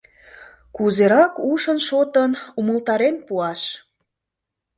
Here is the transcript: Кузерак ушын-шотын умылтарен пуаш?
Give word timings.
Кузерак 0.75 1.33
ушын-шотын 1.51 2.31
умылтарен 2.59 3.15
пуаш? 3.27 3.61